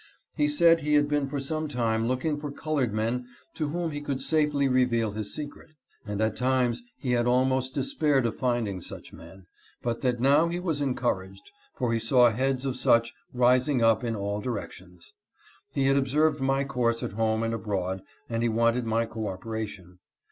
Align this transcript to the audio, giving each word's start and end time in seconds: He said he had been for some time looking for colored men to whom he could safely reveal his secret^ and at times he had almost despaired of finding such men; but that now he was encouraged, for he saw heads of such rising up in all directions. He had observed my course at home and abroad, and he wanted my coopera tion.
He 0.35 0.47
said 0.47 0.79
he 0.79 0.95
had 0.95 1.07
been 1.07 1.27
for 1.29 1.39
some 1.39 1.67
time 1.67 2.07
looking 2.07 2.39
for 2.39 2.51
colored 2.51 2.91
men 2.91 3.27
to 3.53 3.67
whom 3.67 3.91
he 3.91 4.01
could 4.01 4.19
safely 4.19 4.67
reveal 4.67 5.11
his 5.11 5.27
secret^ 5.27 5.75
and 6.07 6.19
at 6.21 6.35
times 6.35 6.81
he 6.97 7.11
had 7.11 7.27
almost 7.27 7.75
despaired 7.75 8.25
of 8.25 8.35
finding 8.35 8.81
such 8.81 9.13
men; 9.13 9.45
but 9.83 10.01
that 10.01 10.19
now 10.19 10.47
he 10.47 10.59
was 10.59 10.81
encouraged, 10.81 11.51
for 11.75 11.93
he 11.93 11.99
saw 11.99 12.31
heads 12.31 12.65
of 12.65 12.77
such 12.77 13.13
rising 13.31 13.83
up 13.83 14.03
in 14.03 14.15
all 14.15 14.41
directions. 14.41 15.13
He 15.71 15.83
had 15.85 15.97
observed 15.97 16.41
my 16.41 16.63
course 16.63 17.03
at 17.03 17.13
home 17.13 17.43
and 17.43 17.53
abroad, 17.53 18.01
and 18.27 18.41
he 18.41 18.49
wanted 18.49 18.87
my 18.87 19.05
coopera 19.05 19.67
tion. 19.67 19.99